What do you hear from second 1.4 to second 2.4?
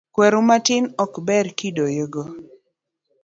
gidoyo.